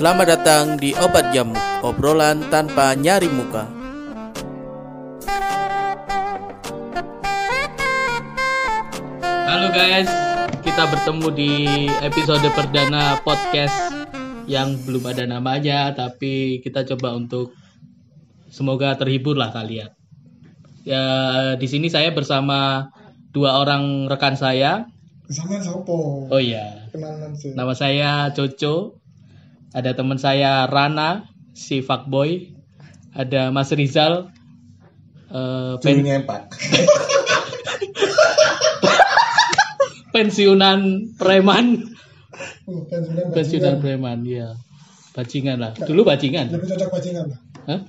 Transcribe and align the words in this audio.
Selamat 0.00 0.32
datang 0.32 0.80
di 0.80 0.96
Obat 0.96 1.28
Jamu, 1.28 1.52
obrolan 1.84 2.40
tanpa 2.48 2.96
nyari 2.96 3.28
muka. 3.28 3.68
Halo 9.44 9.68
guys, 9.76 10.08
kita 10.64 10.88
bertemu 10.88 11.26
di 11.36 11.52
episode 12.00 12.48
perdana 12.56 13.20
podcast 13.20 13.76
yang 14.48 14.80
belum 14.88 15.04
ada 15.04 15.28
namanya, 15.28 15.92
tapi 15.92 16.64
kita 16.64 16.88
coba 16.88 17.12
untuk 17.12 17.52
semoga 18.48 18.96
terhibur 18.96 19.36
lah 19.36 19.52
kalian. 19.52 19.92
Ya, 20.88 21.04
di 21.60 21.68
sini 21.68 21.92
saya 21.92 22.16
bersama 22.16 22.88
dua 23.36 23.60
orang 23.60 24.08
rekan 24.08 24.32
saya. 24.40 24.88
Sama 25.28 25.60
sopo? 25.60 26.24
Oh 26.32 26.40
iya, 26.40 26.88
Kenalan 26.88 27.36
sih. 27.36 27.52
Nama 27.52 27.76
saya 27.76 28.32
Coco. 28.32 28.99
Ada 29.70 29.94
teman 29.94 30.18
saya 30.18 30.66
Rana, 30.66 31.30
si 31.54 31.82
fuckboy. 31.82 32.50
Ada 33.14 33.54
Mas 33.54 33.70
Rizal. 33.70 34.34
eh, 35.30 35.74
pen- 35.78 36.02
ngepak. 36.02 36.50
pensiunan 40.14 41.10
preman. 41.14 41.94
Oh, 42.66 42.82
pensiunan 43.30 43.78
preman, 43.78 44.26
iya. 44.26 44.58
Bajingan 45.14 45.58
lah. 45.58 45.72
Dulu 45.74 46.06
bajingan. 46.06 46.54
Lebih 46.54 46.66
cocok 46.74 46.90
bajingan 46.94 47.24
lah. 47.30 47.38
Hah? 47.66 47.80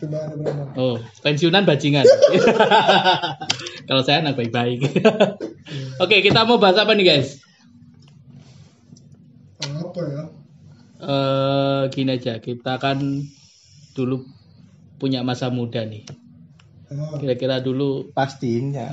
Oh, 0.77 0.95
pensiunan 1.25 1.65
bajingan. 1.65 2.05
Kalau 3.87 4.01
saya 4.05 4.21
anak 4.21 4.37
baik-baik. 4.37 4.85
Oke, 6.03 6.21
kita 6.21 6.45
mau 6.45 6.61
bahas 6.61 6.77
apa 6.81 6.93
nih 6.93 7.05
guys? 7.05 7.41
Apa 9.61 10.01
ya? 10.05 10.23
Eh 11.01 11.81
gini 11.89 12.13
aja, 12.17 12.37
kita 12.37 12.77
kan 12.77 13.01
dulu 13.97 14.21
punya 15.01 15.25
masa 15.25 15.49
muda 15.49 15.81
nih. 15.81 16.05
Oh, 16.91 17.17
Kira-kira 17.17 17.63
dulu 17.63 18.11
pastinya 18.11 18.83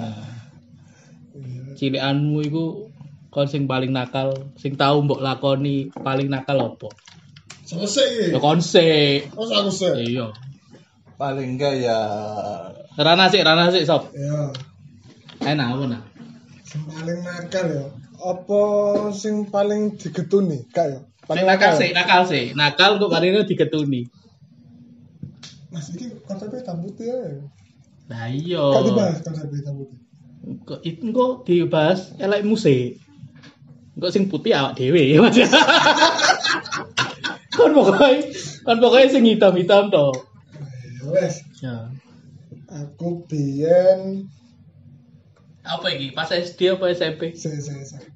iya. 1.34 1.74
cilianmu 1.74 2.38
itu 2.46 2.64
kon 3.28 3.50
sing 3.50 3.68
paling 3.68 3.92
nakal, 3.92 4.54
sing 4.56 4.78
tahu 4.78 5.04
mbok 5.04 5.20
lakoni 5.20 5.90
paling 5.92 6.32
nakal 6.32 6.74
opo? 6.74 6.88
Selesai. 7.68 8.32
Ya 8.32 8.38
kon 8.40 8.64
sik. 8.64 9.28
Oh, 9.36 9.44
aku 9.44 9.68
sih. 9.68 10.16
Iya. 10.16 10.32
paling 11.18 11.58
enggak 11.58 11.82
ya 11.82 11.98
Rana 12.94 13.26
sik, 13.26 13.42
Rana 13.42 13.74
sik 13.74 13.84
sob. 13.84 14.08
Ya. 14.14 14.54
Enak 15.42 15.66
apa 15.74 15.84
nah? 15.90 16.02
Sing 16.64 16.86
paling 16.86 17.20
nakal 17.26 17.66
ya. 17.68 17.86
Apa 18.18 18.62
sing 19.14 19.50
paling 19.50 19.98
digetuni? 19.98 20.64
Kak 20.70 20.86
ya. 20.88 21.00
Sing 21.28 21.44
nakal 21.44 21.72
sik, 21.76 21.92
nakal 21.92 22.22
sik. 22.24 22.56
Nakal 22.56 22.96
kok 22.96 23.12
kali 23.12 23.28
ini 23.28 23.44
digetuni. 23.44 24.08
Mas 25.68 25.92
iki 25.92 26.08
konsepnya 26.24 26.64
hitam 26.64 26.80
putih 26.80 27.04
ya. 27.04 27.20
Nah 28.08 28.32
iya. 28.32 28.64
Kak 28.64 28.82
dibahas 28.88 29.20
konsepnya 29.20 29.60
hitam 29.60 29.76
putih. 29.76 29.98
Kok 30.64 30.80
itu 30.80 31.04
kok 31.12 31.44
dibahas 31.44 32.16
elek 32.16 32.48
musik. 32.48 32.96
Kok 34.00 34.08
sing 34.08 34.32
putih 34.32 34.56
awak 34.56 34.80
dhewe 34.80 35.04
ya 35.04 35.20
Mas. 35.20 35.36
kan 37.58 37.74
pokoknya 37.76 38.32
kan 38.64 38.76
pokoknya 38.80 39.12
sing 39.12 39.28
hitam-hitam 39.28 39.92
to. 39.92 40.08
Wes. 41.12 41.44
Ya. 41.60 41.92
Aku 42.68 43.24
biyen 43.28 44.32
Apa 45.68 45.92
iki? 45.92 46.16
Pas 46.16 46.32
SD 46.32 46.72
apa 46.72 46.88
SMP? 46.96 47.36
saya 47.36 47.60
saya 47.60 47.84
saya. 47.84 48.08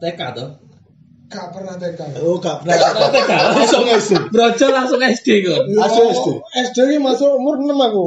TK 0.00 0.20
tuh 0.32 0.67
Kak 1.28 1.52
pernah 1.52 1.76
TK. 1.76 2.00
oh 2.24 2.40
gak 2.40 2.64
pernah 2.64 3.12
TK 3.12 3.30
langsung 3.52 3.84
SD 3.84 4.12
Brojo 4.32 4.66
langsung 4.72 5.00
SD 5.04 5.28
kon. 5.44 5.64
Ya, 5.68 5.84
Masuk 5.84 6.04
SD? 6.08 6.28
SD 6.72 6.76
ini 6.88 6.96
masuk 7.04 7.28
umur 7.36 7.60
6 7.60 7.68
aku. 7.76 8.06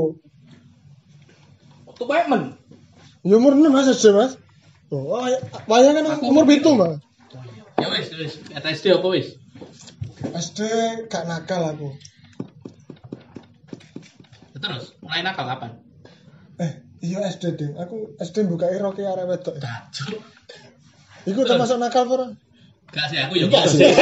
Waktu 1.85 2.03
pemen. 2.09 2.41
Ya 3.21 3.37
umur 3.37 3.53
6 3.53 3.69
mas 3.69 3.85
SD 3.93 4.09
mas. 4.17 4.41
Oh, 4.89 5.21
wayang 5.69 5.93
kan 6.01 6.17
umur 6.25 6.49
itu 6.49 6.73
mas. 6.73 6.97
Ya 7.77 7.87
wis, 7.93 8.09
wis. 8.17 8.33
Kata 8.49 8.73
SD 8.73 8.89
apa 8.89 9.07
wis? 9.13 9.37
SD 10.33 10.59
gak 11.05 11.29
nakal 11.29 11.61
aku. 11.77 11.93
Terus 14.57 14.97
mulai 15.05 15.21
nakal 15.21 15.45
kapan? 15.45 15.77
Eh, 16.57 16.71
iya 17.05 17.21
SD 17.29 17.53
ding. 17.53 17.73
Aku 17.77 18.17
SD 18.17 18.49
buka 18.49 18.65
roke 18.81 19.05
arek 19.05 19.29
wedok. 19.29 19.61
Iku 21.29 21.45
termasuk 21.45 21.77
nakal 21.77 22.09
apa? 22.09 22.33
Gak 22.91 23.05
sih 23.07 23.17
aku 23.23 23.33
ya 23.39 23.47
gitu 23.47 23.67
sih. 23.71 23.79
sih. 23.87 23.95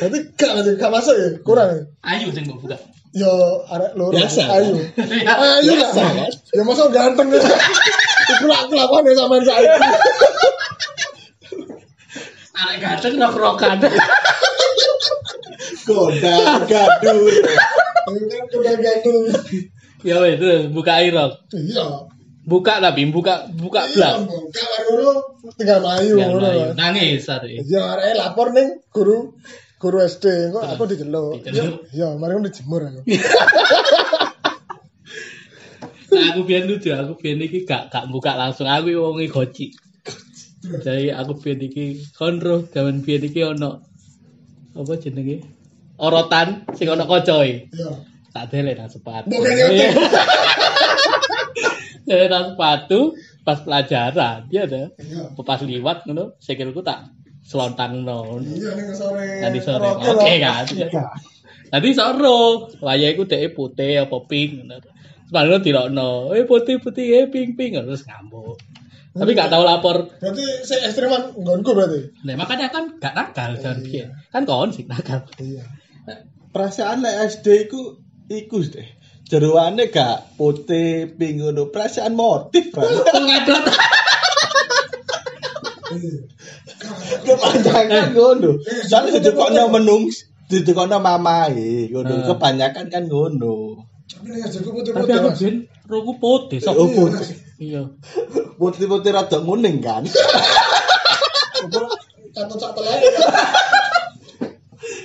Berarti 0.00 0.18
gak 0.32 0.50
berarti 0.56 0.70
gak 0.80 0.92
masuk 0.96 1.12
ya? 1.12 1.28
Kurang 1.44 1.68
ya? 1.76 1.84
Ayu 2.08 2.32
sing 2.32 2.48
mbok 2.48 2.64
buka. 2.64 2.76
Yo 3.12 3.28
arek 3.68 3.92
loro. 4.00 4.16
Biasa, 4.16 4.48
Ayo. 4.48 4.80
Ayo 4.96 5.72
lah. 5.76 5.92
Biasa, 5.92 6.00
kan? 6.00 6.32
Ya 6.56 6.62
masa 6.64 6.88
ganteng 6.88 7.28
ya. 7.28 7.40
Iku 8.32 8.44
lah 8.48 8.64
kelakuan 8.72 9.04
ya 9.04 9.12
sampean 9.12 9.44
saiki. 9.44 9.68
Arek 12.56 12.76
ganteng 12.80 13.14
rok-rokan. 13.20 13.76
goda 15.90 16.60
gaduh 16.70 17.18
kan 18.06 18.42
udah 18.56 18.74
ganteng. 18.78 19.16
ya 20.00 20.16
terus 20.40 20.72
buka 20.72 21.04
irok. 21.04 21.44
Iya. 21.52 22.08
Buka 22.50 22.82
tapi 22.82 23.06
buka 23.14 23.46
buka 23.54 23.86
Iya, 23.86 23.94
blak. 23.94 24.14
Kak 24.50 24.68
loro 24.90 25.38
tinggal 25.54 25.78
mayu 25.86 26.18
Ya, 26.18 26.26
ngono. 26.26 26.50
Mas. 26.50 26.74
Nangis 26.74 27.30
hari. 27.30 27.62
Ya 27.62 27.94
arek 27.94 28.18
lapor 28.18 28.50
ning 28.50 28.82
guru 28.90 29.38
guru 29.78 30.02
SD 30.02 30.50
kok 30.50 30.66
aku 30.66 30.90
diceluk. 30.90 31.46
Diceluk. 31.46 31.86
Ya, 31.94 32.10
mari 32.18 32.34
dijemur 32.42 32.82
aku. 32.90 33.00
Nah, 36.10 36.34
aku 36.34 36.42
biyen 36.42 36.66
lucu, 36.66 36.90
aku 36.90 37.22
biyen 37.22 37.38
iki 37.38 37.62
gak 37.62 37.86
gak 37.86 38.10
buka 38.10 38.34
langsung 38.34 38.66
aku 38.66 38.90
wong 38.98 39.22
goci. 39.30 39.70
Jadi 40.82 41.14
aku 41.14 41.38
biyen 41.38 41.70
iki 41.70 42.02
konro 42.18 42.66
gawen 42.66 43.06
biyen 43.06 43.30
iki 43.30 43.46
ono 43.46 43.78
apa 44.74 44.92
jenenge? 44.98 45.46
Orotan 46.02 46.66
sing 46.74 46.90
ono 46.90 47.06
kocoe. 47.06 47.70
Ya. 47.70 47.90
Tak 48.34 48.50
delek 48.50 48.74
nang 48.78 48.90
sepatu. 48.90 49.30
Bukan 49.30 49.54
nang 52.30 52.54
sepatu 52.54 53.14
pas 53.46 53.58
pelajaran, 53.62 54.46
dia 54.50 54.66
ada. 54.66 54.92
Iya. 54.98 55.34
Pas 55.36 55.60
liwat 55.62 56.06
ngono, 56.06 56.36
sikilku 56.42 56.82
tak 56.84 57.10
selontang 57.46 58.04
ngono. 58.04 58.42
Iya 58.42 58.70
ning 58.76 58.90
sore. 58.94 59.26
Nanti 59.42 59.60
sore. 59.62 59.88
Oke 59.96 60.32
lho. 60.36 60.44
kan. 60.44 60.64
Nanti 61.70 61.88
sore, 61.94 62.36
wayahe 62.82 63.14
ku 63.16 63.24
dhek 63.24 63.54
putih 63.54 64.06
apa 64.06 64.16
pink 64.26 64.50
ngono. 64.64 64.76
Sebenarnya 65.30 65.58
dirokno, 65.62 66.34
eh 66.34 66.42
putih 66.42 66.82
putih 66.82 67.06
eh 67.22 67.24
pink 67.30 67.54
pink 67.54 67.78
terus 67.78 68.02
ngambuk. 68.02 68.58
Tapi 69.10 69.34
gak 69.34 69.50
tahu 69.50 69.66
lapor. 69.66 70.06
Berarti 70.22 70.62
saya 70.62 70.86
ekstreman 70.86 71.34
nggonku 71.34 71.74
berarti. 71.74 72.14
Nah, 72.22 72.38
makanya 72.38 72.70
kan 72.70 72.94
gak 73.02 73.14
nakal 73.18 73.58
kan 73.58 73.82
biyen. 73.82 74.14
Kan 74.30 74.46
kon 74.46 74.70
sih 74.70 74.86
nakal. 74.86 75.26
Iya. 75.38 75.66
perasaan 76.50 77.02
lek 77.02 77.16
SD 77.38 77.70
iku 77.70 78.02
iku 78.26 78.58
deh 78.66 78.88
jeroane 79.30 79.94
gak 79.94 80.34
putih 80.34 81.06
pink 81.14 81.38
ngono 81.38 81.70
perasaan 81.70 82.18
motif 82.18 82.74
Bang. 82.74 82.90
Ngadot. 83.26 83.64
Iya. 85.90 86.22
kebanyakan 87.26 88.14
ngono 88.14 88.50
soalnya 88.86 89.18
didekokno 89.18 89.74
menung 89.74 90.06
didekokno 90.46 91.02
mamae 91.02 91.90
ngono 91.90 92.12
Ah. 92.14 92.26
kebanyakan 92.34 92.86
kan 92.90 93.04
ngono 93.06 93.86
Tapi 94.10 95.12
aku 95.14 95.30
biyen 95.38 95.70
roku 95.86 96.18
putih 96.18 96.58
sok. 96.58 96.74
Oh, 96.74 96.90
putih. 96.90 97.30
Iya. 97.62 97.94
putih-putih 98.58 99.14
rada 99.14 99.38
kuning 99.38 99.78
kan. 99.78 100.02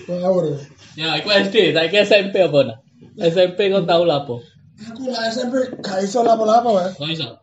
Ngawur. 0.10 0.46
Ya, 0.96 1.20
iku 1.20 1.30
SD, 1.30 1.76
saiki 1.76 1.98
SMP 2.02 2.40
apa 2.40 2.60
nah? 2.66 2.78
SMP 3.16 3.72
kon 3.72 3.88
tau 3.88 4.04
lapo? 4.04 4.44
Aku 4.92 5.08
lah 5.08 5.32
SMP 5.32 5.72
gak 5.80 6.04
iso 6.04 6.20
lapo-lapo, 6.20 6.76
Mas. 6.76 7.00
Kok 7.00 7.12
iso? 7.12 7.40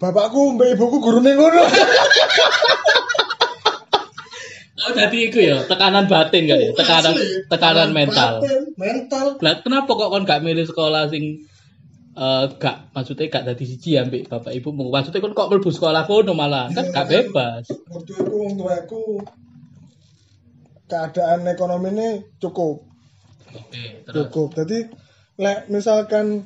Bapakku 0.00 0.56
mbak 0.56 0.76
ibuku 0.76 0.96
gurune 1.00 1.32
ngono. 1.36 1.64
Oh, 4.82 4.90
jadi 4.90 5.30
iku 5.30 5.38
ya, 5.38 5.62
tekanan 5.70 6.10
batin 6.10 6.50
gak 6.50 6.58
ya? 6.58 6.70
Tekanan 6.74 7.14
Asli. 7.14 7.46
tekanan 7.46 7.90
mental. 7.94 8.42
Batin, 8.42 8.62
mental. 8.74 9.26
Lah 9.38 9.62
kenapa 9.62 9.90
kok 9.94 10.10
kon 10.10 10.26
gak 10.26 10.42
milih 10.42 10.66
sekolah 10.66 11.06
sing 11.06 11.46
eh 12.12 12.44
gak 12.60 12.92
maksudnya 12.92 13.30
gak 13.32 13.46
dadi 13.48 13.64
siji 13.64 13.96
ambek 13.96 14.28
bapak 14.28 14.52
ibu 14.52 14.74
maksudnya 14.74 15.22
kon 15.22 15.32
kok 15.32 15.48
mlebu 15.48 15.70
sekolah 15.72 16.04
kono 16.04 16.36
malah 16.36 16.68
kan 16.68 16.92
gak 16.92 17.08
bebas 17.08 17.64
Waktu 17.88 18.12
itu 18.20 18.34
wong 18.36 18.60
tuaku 18.60 19.24
keadaan 20.92 21.48
ekonomi 21.48 21.88
ini 21.88 22.08
cukup, 22.36 22.84
oke 23.56 23.84
cukup. 24.12 24.52
Jadi 24.60 24.92
lek 25.38 25.68
misalkan 25.72 26.44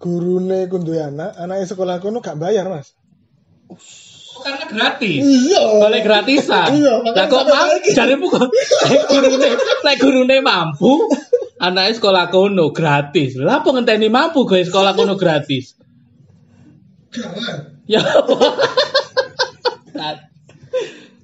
gurune 0.00 0.68
ku 0.70 0.76
duwe 0.82 1.00
anak, 1.00 1.34
anake 1.38 1.64
sekolah 1.68 2.02
kono 2.02 2.20
gak 2.20 2.38
bayar, 2.38 2.68
Mas. 2.68 2.92
karena 4.46 4.64
gratis. 4.68 5.20
Iya. 5.24 5.62
Boleh 5.80 6.00
gratisan. 6.04 6.68
Iya, 6.76 6.94
Lah 7.02 7.26
kok 7.26 7.44
mau 7.48 7.72
jarimu 7.82 8.26
kok 8.30 8.46
lek 8.92 9.02
gurune 9.10 9.48
lek 9.58 9.96
gurune 9.98 10.36
mampu 10.44 10.92
anaknya 11.58 11.92
sekolah 11.96 12.24
kono 12.30 12.70
gratis. 12.70 13.34
Lah 13.40 13.64
apa 13.64 13.68
ngenteni 13.72 14.08
mampu 14.12 14.44
gawe 14.46 14.62
sekolah 14.62 14.92
kono 14.94 15.18
gratis? 15.18 15.74
Jangan. 17.10 17.74
Ya. 17.86 18.02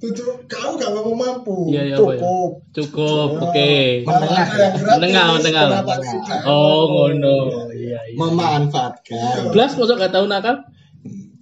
Tujuh, 0.03 0.35
kau 0.51 0.75
gak 0.75 0.91
mau 0.91 1.15
mampu. 1.15 1.71
Iya, 1.71 1.81
iya, 1.87 1.95
apa 1.95 2.11
ya? 2.11 2.19
Cukup. 2.19 2.51
Cukup, 2.75 3.27
Ya. 3.31 3.39
oke. 3.39 3.71
Menengah. 4.03 4.43
Ada 4.43 4.59
yang 4.59 4.73
gratis, 4.75 4.99
Menengah, 4.99 5.25
menengah. 5.31 5.65
tidak? 5.71 6.41
Oh, 6.43 6.81
ngono. 6.91 7.37
Iya, 7.71 7.99
iya. 8.11 8.17
Memanfaatkan. 8.19 9.55
Blas 9.55 9.71
mosok 9.79 9.95
gak 10.03 10.11
tau 10.11 10.27
nakal? 10.27 10.67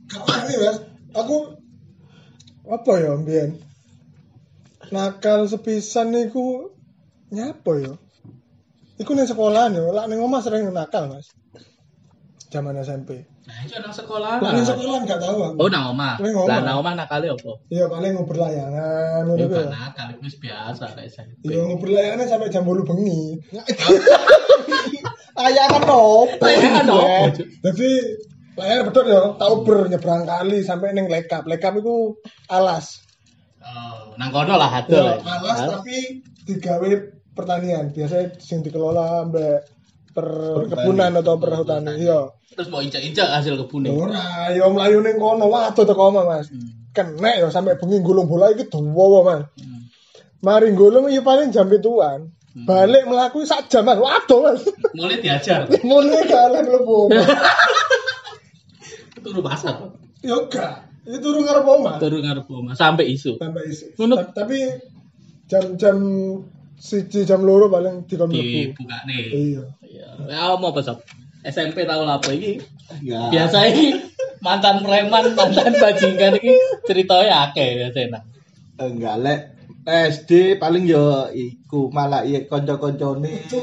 Gak 0.06 0.22
wani, 0.30 0.54
Mas. 0.62 0.78
Aku 1.18 1.58
apa 2.70 2.92
ya, 3.02 3.18
Mbien? 3.18 3.50
Nakal 4.94 5.50
sepisan 5.50 6.14
niku 6.14 6.70
nyapa 7.34 7.72
ya? 7.82 7.94
Iku 9.02 9.18
ning 9.18 9.26
sekolahan 9.26 9.74
ya, 9.74 9.90
lak 9.90 10.06
ning 10.06 10.22
omah 10.22 10.46
sering 10.46 10.70
nakal, 10.70 11.10
Mas. 11.10 11.34
Zaman 12.54 12.78
SMP. 12.78 13.26
Nah, 13.52 13.68
itu 13.68 13.76
nang 13.84 13.92
sekolah. 13.92 14.40
Lak 14.40 14.52
ning 14.56 14.64
sekolahan 14.64 15.04
gak 15.04 15.20
tahu 15.20 15.38
aku. 15.44 15.60
Oh, 15.60 15.68
nang 15.68 15.92
omah. 15.92 16.16
Nang. 16.24 16.48
Lah 16.48 16.60
nang 16.64 16.80
omah 16.80 16.94
nakale 16.96 17.28
opo? 17.36 17.60
Iya 17.68 17.92
paling 17.92 18.16
ngobrol 18.16 18.48
layangan 18.48 19.28
Ya 19.28 19.44
ngono 19.44 19.44
gak 19.52 19.68
ya. 19.68 19.72
nakal, 19.76 20.08
wis 20.24 20.36
biasa 20.40 20.84
kayak 20.96 21.12
SMP. 21.12 21.52
Iya 21.52 21.60
ngobrol 21.68 22.00
layangan 22.00 22.26
sampai 22.32 22.48
jam 22.48 22.64
8 22.64 22.88
bengi. 22.88 23.22
Layangan 25.36 25.84
opo? 25.84 26.32
Layangan 26.40 26.86
opo? 26.88 27.16
Jadi 27.68 27.90
layar 28.56 28.82
betul 28.88 29.06
ya, 29.08 29.22
tau 29.40 29.64
ber 29.64 29.88
nyebrang 29.88 30.24
kali 30.24 30.60
sampai 30.64 30.96
ning 30.96 31.12
lekap. 31.12 31.44
Lekap 31.44 31.76
itu 31.76 32.16
alas. 32.48 33.04
Oh, 33.62 34.16
nang 34.16 34.32
kono 34.34 34.56
lah 34.58 34.72
ada 34.72 34.90
Ya, 34.90 35.22
alas 35.22 35.60
tapi 35.70 36.24
digawe 36.48 36.90
pertanian. 37.32 37.92
Biasanya 37.92 38.36
sing 38.40 38.64
dikelola 38.64 39.28
mbak 39.30 39.70
perkebunan 40.12 41.12
atau 41.20 41.36
perhutani. 41.40 42.00
Iya. 42.00 42.32
Terus 42.52 42.68
mau 42.68 42.84
injak-injak 42.84 43.32
hasil 43.32 43.56
kebun 43.56 43.88
Ora, 43.88 44.52
ya 44.52 44.68
mlayu 44.68 45.00
ning 45.00 45.16
kono 45.16 45.48
waduh 45.48 45.88
teko 45.88 46.12
omah, 46.12 46.24
Mas. 46.28 46.52
Kenek 46.92 47.36
ya 47.40 47.48
sampai 47.48 47.80
bengi 47.80 48.04
gulung 48.04 48.28
bola 48.28 48.52
iki 48.52 48.68
dawa, 48.68 49.20
Mas. 49.24 49.44
Mari 50.44 50.76
gulung 50.76 51.08
ya 51.08 51.24
paling 51.24 51.56
jam 51.56 51.72
pituan. 51.72 52.28
Balik 52.52 53.08
melaku 53.08 53.48
sak 53.48 53.72
jam, 53.72 53.88
Mas. 53.88 53.96
Waduh, 53.98 54.40
Mas. 54.44 54.68
Mulai 54.92 55.24
diajar. 55.24 55.72
Mulai 55.88 56.28
kalah 56.28 56.60
mlebu. 56.60 57.08
Turu 59.22 59.40
pasar. 59.40 59.96
Ya 60.26 60.36
enggak. 60.38 60.92
Itu 61.02 61.18
turun 61.24 61.46
ngarep 61.46 61.66
omah. 61.66 61.96
Turu 61.98 62.20
ngarep 62.22 62.46
omah 62.46 62.74
sampai 62.76 63.10
isu. 63.10 63.38
Sampai. 63.38 63.70
Ngono. 63.98 64.16
Ta- 64.18 64.44
Tapi 64.44 64.58
jam-jam 65.50 65.98
siji 66.82 67.30
jam 67.30 67.46
loro 67.46 67.70
paling 67.70 68.10
dikon 68.10 68.34
mlebu. 68.34 68.74
Dibuka 68.74 68.98
nih. 69.06 69.22
Iya. 69.30 69.64
Iya. 69.86 70.08
Ya 70.26 70.58
mau 70.58 70.74
apa 70.74 70.82
sob? 70.82 71.06
SMP 71.46 71.86
tahu 71.86 72.02
lah 72.06 72.18
apa 72.18 72.34
ini? 72.34 72.58
Enggak. 72.90 73.30
Biasa 73.30 73.58
ini 73.70 74.02
mantan 74.42 74.82
preman, 74.82 75.38
mantan 75.38 75.74
bajingan 75.78 76.42
ini 76.42 76.58
ceritanya 76.90 77.50
akeh 77.50 77.78
biasanya. 77.78 78.26
Enggak 78.82 79.16
lek 79.22 79.42
SD 79.82 80.62
paling 80.62 80.86
yo 80.86 81.26
iku 81.34 81.90
malah 81.90 82.22
iya 82.22 82.46
kanca-kancane 82.46 83.26
itu 83.34 83.58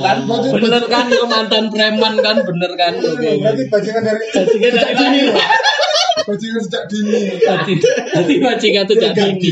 kan 0.00 0.24
bener 0.24 0.84
kan 0.88 1.04
itu 1.12 1.26
mantan 1.28 1.68
preman 1.68 2.14
kan 2.20 2.36
bener 2.44 2.72
kan. 2.76 2.92
Oke. 2.96 3.40
Berarti 3.44 3.62
bajingan 3.68 4.02
dari 4.04 4.24
Bajingan 4.32 4.72
dari. 4.72 5.20
Bajingan 6.28 6.60
sejak 6.60 6.84
dini. 6.86 7.20
Jadi 7.40 7.72
jadi 8.12 8.34
bajingan 8.38 8.84
itu 8.84 8.94
jadi 8.94 9.22
ini. 9.26 9.50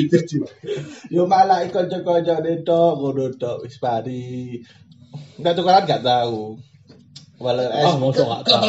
Yo 1.09 1.25
malah 1.25 1.65
iku 1.65 1.81
kanca-kancane 1.81 2.61
tok 2.61 2.93
ngono 2.95 3.33
tok 3.33 3.65
wis 3.65 3.77
pari. 3.77 4.61
Enggak 5.37 5.57
tukaran 5.57 5.83
enggak 5.83 6.05
tahu. 6.05 6.61
Walau 7.37 7.65
Oh, 7.65 7.85
S 7.85 7.93
mosok 7.97 8.27
gak 8.27 8.43
tahu. 8.47 8.69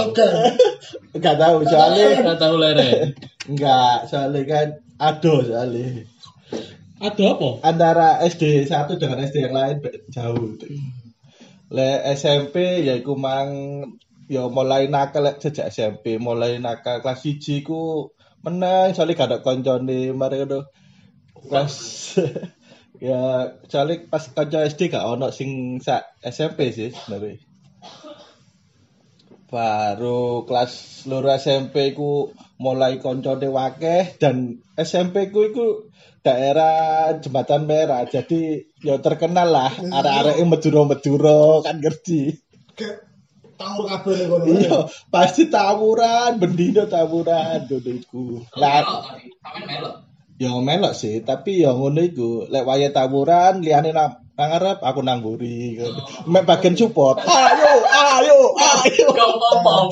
Enggak 1.12 1.36
tahu 1.38 1.56
soalnya 1.64 2.08
Gak 2.22 2.36
tahu 2.38 2.56
lere. 2.58 3.16
enggak 3.46 3.98
soalnya 4.06 4.42
kan 4.44 4.68
ado 4.98 5.40
soalnya 5.42 6.04
Ada 6.98 7.24
apa? 7.30 7.50
antara 7.62 8.10
SD 8.22 8.66
satu 8.66 8.98
dengan 8.98 9.22
SD 9.22 9.46
yang 9.46 9.54
lain 9.54 9.78
beda- 9.80 10.04
jauh. 10.10 10.58
Le 11.70 11.90
SMP 12.12 12.82
ya 12.82 12.96
iku 12.96 13.14
mang 13.14 13.52
ya 14.28 14.52
mulai 14.52 14.92
nakal 14.92 15.24
lek 15.24 15.40
sejak 15.40 15.72
SMP, 15.72 16.20
mulai 16.20 16.60
nakal 16.60 17.00
kelas 17.00 17.24
1 17.24 17.64
ku 17.64 18.12
menang 18.44 18.92
soalnya 18.92 19.16
gak 19.16 19.30
ada 19.32 19.38
koncone 19.40 20.12
mari 20.12 20.44
ngono. 20.44 20.68
Kelas 21.48 21.76
ya 23.08 23.52
soalnya 23.72 24.08
pas 24.12 24.24
kanca 24.32 24.68
SD 24.68 24.92
gak 24.92 25.08
ono 25.08 25.32
sing 25.32 25.80
sak 25.80 26.20
SMP 26.24 26.76
sih 26.76 26.92
sebenarnya. 26.92 27.40
Baru 29.48 30.44
kelas 30.44 31.08
loro 31.08 31.32
SMP 31.32 31.96
ku 31.96 32.36
mulai 32.60 33.00
koncone 33.00 33.48
wakeh 33.48 34.20
dan 34.20 34.60
SMP 34.76 35.32
ku 35.32 35.48
iku 35.48 35.88
daerah 36.20 37.16
jembatan 37.24 37.64
merah 37.64 38.04
jadi 38.04 38.68
ya 38.84 39.00
terkenal 39.00 39.48
lah 39.48 39.72
arek-arek 39.72 40.44
yang 40.44 40.52
meduro-meduro 40.52 41.64
kan 41.64 41.80
ngerti 41.80 42.36
Tahu 43.58 43.80
kabeh 43.90 44.14
ning 44.14 44.30
kono. 44.30 44.46
iya 44.54 44.78
pasti 45.10 45.50
tawuran 45.50 46.38
bendino 46.38 46.86
tawuran 46.86 47.66
ngono 47.66 47.90
iku 47.90 48.46
lah 48.54 48.86
ya 50.38 50.54
melok 50.54 50.94
sih 50.94 51.26
tapi 51.26 51.66
ya 51.66 51.74
ngono 51.74 52.06
iku 52.06 52.46
lek 52.54 52.64
waya 52.70 52.94
tawuran 52.94 53.66
liyane 53.66 53.90
nang 53.90 54.22
ngarep 54.38 54.86
aku 54.86 55.02
nang 55.02 55.26
mburi 55.26 55.82
mek 56.30 56.46
bagian 56.46 56.78
support 56.78 57.18
ayo 57.26 57.74
ayo 57.90 58.38
ayo 58.54 59.08
Gak 59.18 59.30
apa-apa. 59.34 59.90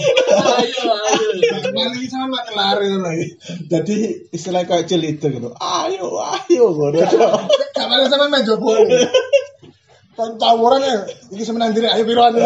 Ayo, 0.61 0.85
ayo. 0.93 1.29
Paling 1.73 2.05
sama 2.05 2.45
kelari 2.45 2.93
lagi. 2.93 3.25
jadi 3.65 4.29
istilah 4.29 4.69
kayak 4.69 4.85
celita 4.85 5.33
gitu 5.33 5.49
ayo 5.57 6.21
ayo 6.21 6.63
ngono 6.77 7.01
paling 7.73 8.07
sama 8.13 8.29
main 8.29 8.45
jopo. 8.45 8.69
Tawuran 10.15 10.79
ya, 10.79 11.03
iki 11.27 11.43
semenang 11.43 11.75
diri 11.75 11.91
ayo 11.91 12.07
piroan. 12.07 12.39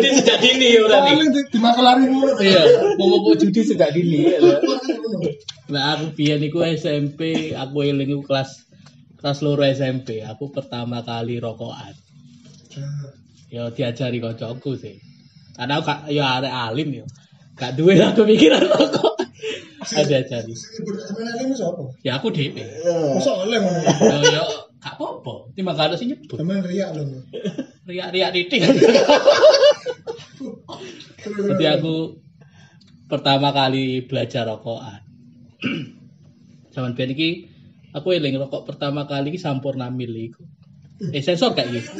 Mau 0.00 0.08
judi 0.08 0.16
sejak 0.16 0.38
dini 0.40 0.66
ya 0.72 0.80
berarti. 0.88 1.10
Paling 1.12 1.30
di, 1.36 1.40
di 1.52 1.58
makelari 1.60 2.06
mulu. 2.08 2.32
Iya, 2.40 2.62
mau 2.96 3.20
mau 3.20 3.34
judi 3.36 3.60
sejak 3.60 3.90
dini. 3.92 4.18
ya. 4.32 4.38
Nah, 5.70 5.84
aku 5.94 6.16
biyen 6.16 6.40
iku 6.42 6.64
SMP, 6.64 7.52
aku 7.52 7.84
eling 7.84 8.08
iku 8.10 8.24
kelas 8.24 8.64
kelas 9.20 9.38
loro 9.44 9.62
SMP. 9.68 10.24
Aku 10.24 10.48
pertama 10.48 11.04
kali 11.04 11.36
rokokan. 11.36 11.92
Ya 13.52 13.68
diajari 13.68 14.18
kocokku 14.24 14.80
sih. 14.80 14.96
Karena 15.54 15.78
aku 15.78 15.84
gak 15.92 16.00
ya 16.08 16.40
arek 16.40 16.54
alim 16.54 16.88
ya. 17.02 17.06
Gak 17.60 17.76
duwe 17.76 18.00
lah 18.00 18.16
kepikiran 18.16 18.64
rokok. 18.64 19.20
Ada 19.80 20.22
siapa? 20.24 21.82
Ya 22.00 22.16
aku 22.16 22.32
dhewe. 22.32 22.64
Masa 23.16 23.30
oleh 23.36 23.58
ngono. 23.60 23.80
Ya 23.84 24.16
ya 24.22 24.42
gak 24.80 24.94
apa-apa. 24.96 25.52
Sing 25.98 26.08
nyebut. 26.08 26.40
Sampeyan 26.40 26.64
riak 26.64 26.88
lho. 26.96 27.20
Riak-riak 27.90 28.30
titik. 28.32 28.62
Jadi 31.24 31.64
aku 31.68 32.16
pertama 33.10 33.50
kali 33.50 34.06
belajar 34.06 34.46
rokokan. 34.48 35.02
Zaman 36.74 36.94
biyen 36.94 37.10
iki 37.12 37.30
aku 37.90 38.14
eling 38.14 38.38
rokok 38.38 38.64
pertama 38.70 39.04
kali 39.04 39.34
iki 39.34 39.40
Sampurna 39.42 39.90
Mil 39.90 40.14
iku. 40.14 40.46
Eh 41.00 41.24
sensor 41.24 41.56
kayak 41.56 41.72
gitu. 41.72 41.90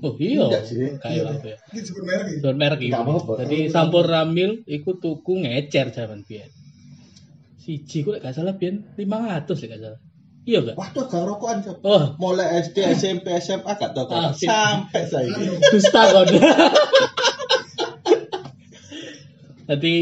Oh 0.00 0.16
iya. 0.16 0.64
Sih. 0.64 0.96
Kayak 0.96 1.38
apa 1.38 1.46
ya? 1.54 1.56
Iki 1.76 1.80
sebut 1.84 2.02
merek 2.08 2.26
iki. 2.32 2.40
Don 2.40 2.56
merek 2.56 2.80
iki. 2.80 2.88
Nggak 2.88 3.04
apa-apa. 3.04 3.32
Jadi 3.44 3.58
Sampurna 3.68 4.22
Mil 4.24 4.64
iku 4.64 4.96
tuku 4.96 5.44
ngecer 5.44 5.92
zaman 5.92 6.24
biyen. 6.24 6.48
Siji 7.60 8.02
lek 8.08 8.24
gak 8.24 8.32
salah 8.32 8.56
biyen 8.56 8.88
500 8.96 9.44
lek 9.44 9.68
gak 9.76 9.82
salah. 9.84 10.00
Iya 10.48 10.58
gak? 10.64 10.76
Waduh, 10.80 11.04
gak 11.04 11.22
rokokan 11.28 11.60
Sob. 11.60 11.84
Oh, 11.84 12.16
mulai 12.16 12.64
SD 12.64 12.80
SMP 12.96 13.36
SMA 13.44 13.76
gak 13.76 13.92
tau 13.92 14.08
Ah, 14.08 14.32
sampai 14.32 15.04
saya 15.04 15.28
dusta 15.68 16.02
kon. 16.16 16.26
Jadi 19.70 19.94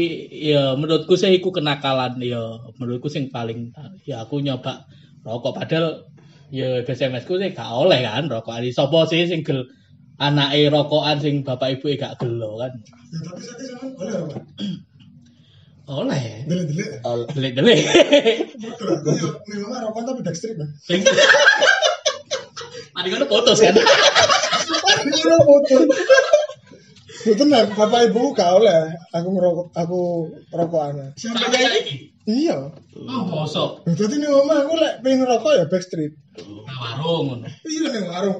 ya 0.49 0.73
menurutku 0.73 1.13
sih 1.13 1.29
iku 1.29 1.53
kenakalan 1.53 2.17
ya 2.25 2.41
menurutku 2.81 3.05
sing 3.05 3.29
paling 3.29 3.69
ya 4.01 4.25
aku 4.25 4.41
nyoba 4.41 4.89
rokok 5.21 5.61
padahal 5.61 6.09
ya 6.49 6.81
SMS 6.81 7.29
ku 7.29 7.37
sih 7.37 7.53
gak 7.53 7.69
oleh 7.69 8.01
kan 8.01 8.25
rokok 8.25 8.57
ali 8.57 8.73
sapa 8.73 9.05
sih 9.05 9.29
sing 9.29 9.45
gel 9.45 9.69
anake 10.17 10.73
rokokan 10.73 11.21
sing 11.21 11.45
bapak 11.45 11.77
ibu 11.77 11.93
gak 11.93 12.17
gelo 12.17 12.57
kan 12.57 12.73
Ya 13.09 13.21
tapi 13.21 13.41
saya 13.41 13.55
sampeyan 13.77 13.93
oleh 14.01 14.13
apa? 14.25 14.37
oleh 16.01 16.23
Delik-delik. 16.45 16.89
delik-delik 17.33 17.79
ning 19.45 19.61
omah 19.65 19.79
rokok 19.85 20.01
tapi 20.01 20.21
backstreet. 20.25 20.57
Sing- 20.81 21.05
Mari 22.97 23.07
ngono 23.09 23.25
putus 23.25 23.61
kan 23.61 23.77
Ini 23.77 25.13
foto. 25.45 25.77
Lu 27.27 27.33
tenan, 27.35 27.67
bapak 27.75 28.07
ibu 28.07 28.31
gak 28.31 28.63
oleh 28.63 28.95
aku 29.11 29.27
ngerokok 29.27 29.67
aku 29.75 30.01
rokokan. 30.55 31.11
Sampai 31.19 31.51
saiki. 31.51 32.15
Iya. 32.23 32.71
Oh, 32.95 33.23
mosok. 33.27 33.83
Dadi 33.91 34.15
ning 34.21 34.31
omah 34.31 34.63
aku 34.63 34.79
lek 34.79 35.03
pengen 35.03 35.27
ngerokok 35.27 35.51
ya 35.59 35.65
backstreet. 35.67 36.13
Nah, 36.39 36.77
warung 36.79 37.43
ngono. 37.43 37.47
Iya 37.67 37.87
ning 37.91 38.05
warung. 38.07 38.39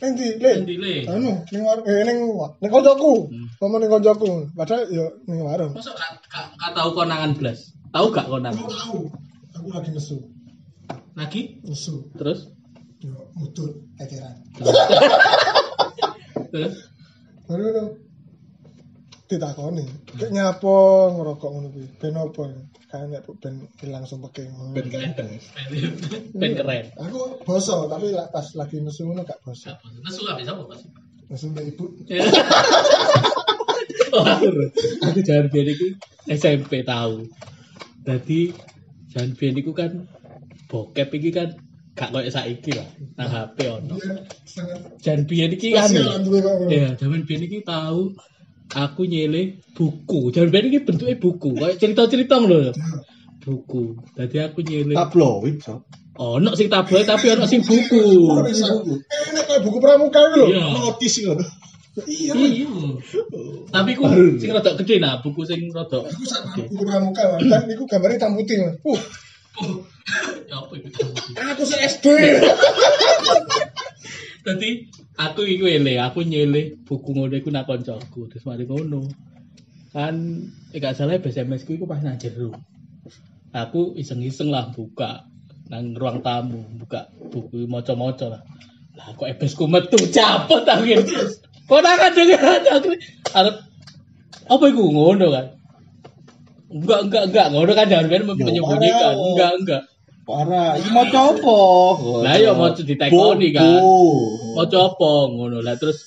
Ning 0.00 0.10
ndi, 0.16 0.26
Le? 0.40 0.50
Endi 0.64 0.74
le? 0.80 0.94
Anu, 1.10 1.44
ning 1.52 1.62
warung 1.66 1.84
eh 1.84 2.06
ning 2.08 2.18
ning 2.62 2.70
koncoku. 2.72 3.28
Hmm. 3.28 3.46
Ngomong 3.60 3.80
ning 3.84 3.90
koncoku. 3.92 4.30
Padahal 4.56 4.82
ya 4.88 5.06
ning 5.28 5.38
warung. 5.44 5.72
Mosok 5.76 5.94
gak 5.98 6.10
gak 6.30 6.72
tahu 6.72 6.88
konangan 6.96 7.36
blas. 7.36 7.76
Tahu 7.92 8.06
gak 8.14 8.30
konangan? 8.32 8.56
Aku 8.56 8.72
tahu. 8.72 9.00
Aku 9.60 9.68
lagi 9.74 9.90
nesu. 9.92 10.16
Lagi? 11.12 11.60
Nesu. 11.66 12.08
Terus? 12.16 12.48
Yo 13.02 13.12
mutut 13.36 13.76
eceran. 14.00 14.40
Terus? 16.48 16.74
Baru. 17.44 18.05
Ditakoni. 19.26 19.82
Kayak 20.14 20.30
nyapa 20.30 20.76
ngerokok 21.18 21.50
ngono 21.50 21.68
kuwi? 21.74 21.86
Ben 21.98 22.14
apa? 22.14 22.46
Kayak 22.86 23.06
nek 23.10 23.26
ben 23.42 23.66
ilang 23.82 24.06
sumpeke 24.06 24.46
ngono. 24.46 24.78
Ben 24.78 24.86
kenteng. 24.86 25.30
Ben 26.30 26.54
keren. 26.54 26.86
Aku 26.94 27.42
boso 27.42 27.90
tapi 27.90 28.14
lah 28.14 28.30
pas 28.30 28.46
lagi 28.54 28.78
nesu 28.78 29.02
ngono 29.02 29.26
gak 29.26 29.42
boso. 29.42 29.74
Nesu 30.06 30.22
gak 30.22 30.38
bisa 30.38 30.54
apa? 30.54 30.78
Nesu 31.26 31.50
mbak 31.50 31.66
ibu. 31.66 31.90
aku 35.10 35.18
jangan 35.26 35.50
biar 35.50 35.66
itu 35.74 35.86
SMP 36.30 36.86
tahu. 36.86 37.26
Jadi 38.06 38.54
jangan 39.10 39.30
biar 39.34 39.54
itu 39.58 39.72
kan 39.74 39.90
bokep 40.70 41.10
iki 41.18 41.34
kan 41.34 41.50
gak 41.98 42.14
koyo 42.14 42.30
saiki 42.30 42.78
lah 42.78 42.86
nang 43.18 43.26
HP 43.26 43.58
ono. 43.74 43.98
Jangan 45.02 45.26
biar 45.26 45.50
iki 45.50 45.74
kan. 45.74 45.90
Ya, 46.70 46.94
zaman 46.94 47.26
biar 47.26 47.42
iki 47.42 47.66
tahu 47.66 48.14
aku 48.72 49.06
nyele 49.06 49.62
buku. 49.76 50.34
Jangan 50.34 50.50
biar 50.50 50.64
iki 50.66 50.80
bentuknya 50.82 51.16
buku. 51.20 51.50
Kayak 51.54 51.78
cerita-cerita 51.78 52.40
lho. 52.42 52.72
Buku. 53.42 54.00
Jadi 54.18 54.36
aku 54.42 54.58
nyele. 54.66 54.94
Tabloid, 54.96 55.62
Sob. 55.62 55.86
Ono 56.16 56.50
sing 56.56 56.72
tabloid 56.72 57.04
tapi 57.04 57.28
ono 57.28 57.44
sing 57.44 57.60
buku. 57.60 58.02
Eh, 58.48 59.22
ini 59.30 59.40
kayak 59.44 59.60
buku 59.62 59.78
pramuka 59.78 60.20
loh. 60.32 60.48
Iya. 60.48 60.64
Notis 60.72 61.14
ngono. 61.22 61.44
Iya. 62.08 62.32
Iya. 62.32 62.68
Tapi 63.68 63.90
ku 63.96 64.04
sing 64.40 64.50
rada 64.52 64.72
gede 64.80 64.96
nah, 64.96 65.20
buku 65.20 65.44
sing 65.44 65.68
rada. 65.70 66.00
Aku 66.08 66.60
buku 66.72 66.82
pramuka 66.88 67.36
kan 67.36 67.68
iku 67.68 67.84
gambarnya 67.84 68.28
Mas. 68.32 68.80
Uh, 68.84 69.00
Ya 70.46 70.60
apa 70.60 70.76
itu? 70.76 70.88
aku 71.32 71.62
se 71.64 71.76
SD. 71.80 72.06
Dadi 74.44 74.70
aku 75.16 75.42
iku 75.48 75.64
ele, 75.68 75.96
aku 76.00 76.22
nyele 76.22 76.76
buku 76.84 77.16
ngono 77.16 77.34
iku 77.36 77.48
nak 77.48 77.66
koncoku. 77.68 78.28
Terus 78.28 78.44
mari 78.44 78.68
ngono. 78.68 79.08
Kan 79.96 80.44
eh 80.76 80.78
gak 80.78 80.96
salah 80.96 81.16
SMS 81.16 81.64
ku 81.64 81.76
iku 81.76 81.88
pas 81.88 82.04
nang 82.04 82.20
jero. 82.20 82.52
Aku 83.56 83.96
iseng-iseng 83.96 84.52
lah 84.52 84.68
buka 84.76 85.24
nang 85.72 85.96
ruang 85.96 86.20
tamu, 86.20 86.60
buka 86.76 87.08
buku 87.32 87.64
maca-maca 87.64 88.36
lah. 88.36 88.42
Lah 88.96 89.16
kok 89.16 89.28
ebes 89.28 89.56
ku 89.56 89.64
metu 89.64 89.96
capot 90.12 90.68
akhir. 90.68 91.04
Kok 91.64 91.80
nang 91.80 91.98
aku 91.98 92.90
arep 93.32 93.56
apa 94.46 94.64
iku 94.70 94.82
ngono 94.92 95.26
kan? 95.32 95.46
Enggak, 96.66 97.00
enggak, 97.08 97.24
enggak, 97.30 97.46
ngono 97.54 97.72
kan 97.72 97.86
jangan 97.88 98.06
ben 98.10 98.22
menyembunyikan. 98.26 99.14
parah. 99.14 99.14
Enggak, 99.16 99.52
enggak. 99.62 99.82
Parah, 100.26 100.74
iki 100.74 100.90
maca 100.90 101.38
apa? 101.38 101.58
Lah 102.26 102.34
iya 102.34 102.50
maca 102.50 102.82
ditekoni 102.82 103.54
kan. 103.54 103.78
Mau 103.78 104.58
apa 104.58 105.10
ngono 105.30 105.62
lah 105.62 105.78
terus 105.78 106.02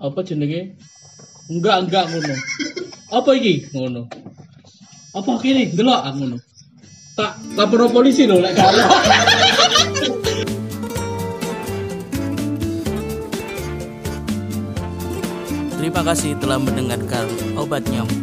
apa 0.00 0.24
jenenge 0.24 0.80
enggak 1.52 1.84
enggak 1.84 2.08
ngono 2.08 2.34
apa 3.12 3.30
iki 3.36 3.68
ngono 3.76 4.08
apa 5.12 5.30
kene 5.44 5.68
delok 5.76 6.00
ah 6.08 6.12
ngono 6.16 6.40
tak 7.20 7.36
lapor 7.52 7.84
polisi 7.92 8.24
lho 8.24 8.40
lek 8.40 8.56
ono. 8.56 8.84
Terima 15.76 16.00
kasih 16.00 16.32
telah 16.40 16.56
mendengarkan 16.56 17.28
obat 17.60 17.84
nyamuk. 17.92 18.16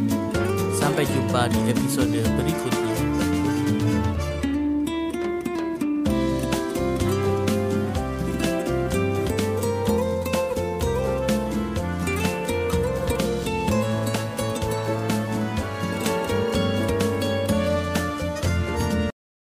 Sampai 0.74 1.06
jumpa 1.06 1.46
di 1.54 1.62
episode 1.70 2.10
berikutnya. 2.10 2.91